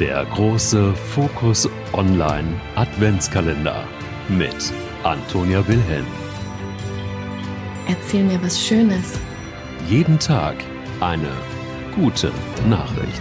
[0.00, 3.84] Der große Fokus Online Adventskalender
[4.30, 6.06] mit Antonia Wilhelm.
[7.86, 9.20] Erzähl mir was Schönes.
[9.90, 10.56] Jeden Tag
[11.00, 11.30] eine
[11.94, 12.32] gute
[12.66, 13.20] Nachricht.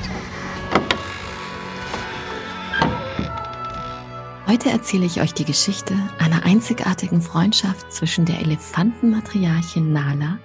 [4.47, 10.39] Heute erzähle ich euch die Geschichte einer einzigartigen Freundschaft zwischen der Elefantenmatriarchin Nala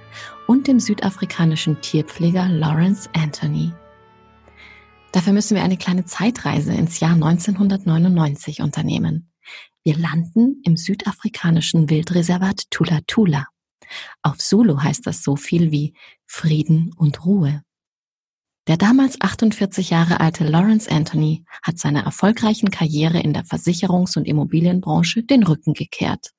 [0.49, 3.73] und dem südafrikanischen Tierpfleger Lawrence Anthony.
[5.15, 9.33] Dafür müssen wir eine kleine Zeitreise ins Jahr 1999 unternehmen.
[9.85, 13.47] Wir landen im südafrikanischen Wildreservat Tula Tula.
[14.23, 15.95] Auf Zulu heißt das so viel wie
[16.27, 17.63] Frieden und Ruhe.
[18.67, 24.27] Der damals 48 Jahre alte Lawrence Anthony hat seiner erfolgreichen Karriere in der Versicherungs- und
[24.27, 26.33] Immobilienbranche den Rücken gekehrt.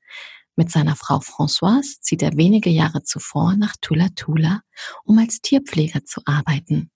[0.57, 4.63] Mit seiner Frau Françoise zieht er wenige Jahre zuvor nach Tula Tula,
[5.05, 6.91] um als Tierpfleger zu arbeiten.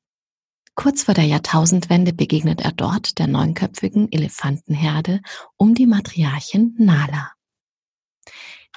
[0.79, 5.19] Kurz vor der Jahrtausendwende begegnet er dort der neunköpfigen Elefantenherde
[5.57, 7.33] um die Matriarchin Nala.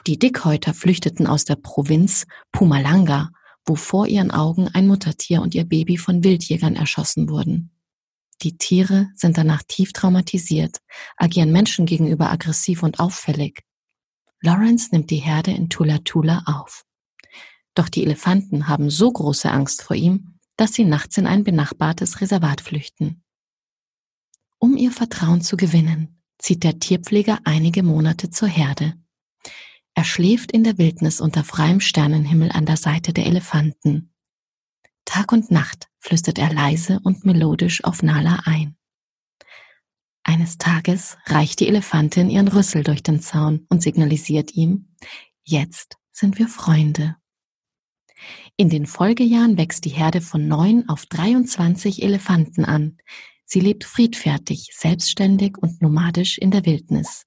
[0.08, 3.30] Die Dickhäuter flüchteten aus der Provinz Pumalanga,
[3.64, 7.70] wo vor ihren Augen ein Muttertier und ihr Baby von Wildjägern erschossen wurden.
[8.42, 10.78] Die Tiere sind danach tief traumatisiert,
[11.16, 13.62] agieren Menschen gegenüber aggressiv und auffällig.
[14.40, 16.84] Lawrence nimmt die Herde in Tula Tula auf.
[17.76, 20.31] Doch die Elefanten haben so große Angst vor ihm,
[20.62, 23.24] dass sie nachts in ein benachbartes Reservat flüchten.
[24.60, 28.94] Um ihr Vertrauen zu gewinnen, zieht der Tierpfleger einige Monate zur Herde.
[29.94, 34.14] Er schläft in der Wildnis unter freiem Sternenhimmel an der Seite der Elefanten.
[35.04, 38.76] Tag und Nacht flüstert er leise und melodisch auf Nala ein.
[40.22, 44.94] Eines Tages reicht die Elefantin ihren Rüssel durch den Zaun und signalisiert ihm,
[45.42, 47.16] jetzt sind wir Freunde.
[48.56, 52.98] In den Folgejahren wächst die Herde von neun auf 23 Elefanten an.
[53.44, 57.24] Sie lebt friedfertig, selbstständig und nomadisch in der Wildnis.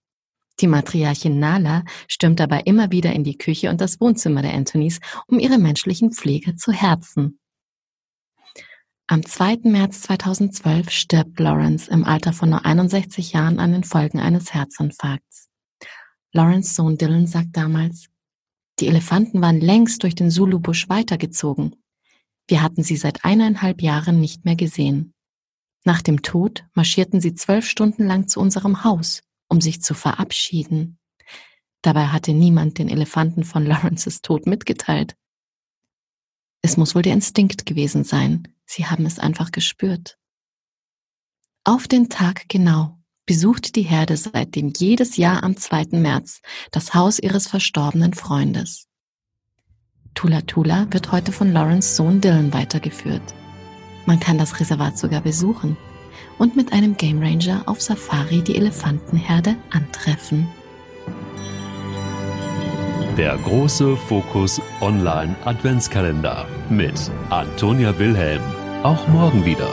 [0.62, 5.00] Die Matriarchin Nala stürmt dabei immer wieder in die Küche und das Wohnzimmer der Anthonys,
[5.28, 7.40] um ihre menschlichen Pfleger zu herzen.
[9.08, 9.60] Am 2.
[9.66, 15.50] März 2012 stirbt Lawrence im Alter von nur 61 Jahren an den Folgen eines Herzinfarkts.
[16.32, 18.08] Lawrence Sohn Dylan sagt damals,
[18.80, 21.76] die Elefanten waren längst durch den Zulu-Busch weitergezogen.
[22.48, 25.14] Wir hatten sie seit eineinhalb Jahren nicht mehr gesehen.
[25.84, 31.00] Nach dem Tod marschierten sie zwölf Stunden lang zu unserem Haus, um sich zu verabschieden.
[31.82, 35.16] Dabei hatte niemand den Elefanten von Lawrences Tod mitgeteilt.
[36.62, 38.48] Es muss wohl der Instinkt gewesen sein.
[38.66, 40.18] Sie haben es einfach gespürt.
[41.64, 46.00] Auf den Tag genau besucht die Herde seitdem jedes Jahr am 2.
[46.00, 46.42] März
[46.72, 48.88] das Haus ihres verstorbenen Freundes.
[50.14, 53.34] Tula Tula wird heute von Lawrence Sohn Dylan weitergeführt.
[54.06, 55.76] Man kann das Reservat sogar besuchen
[56.38, 60.48] und mit einem Game Ranger auf Safari die Elefantenherde antreffen.
[63.18, 68.42] Der große Fokus Online Adventskalender mit Antonia Wilhelm.
[68.84, 69.70] Auch morgen wieder.